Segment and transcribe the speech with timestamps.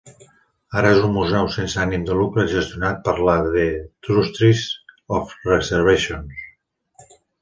[0.79, 3.15] Ara és un museu sense ànim de lucre gestionat per
[3.57, 3.67] The
[4.09, 4.65] Trustees
[5.19, 6.45] of Reservations.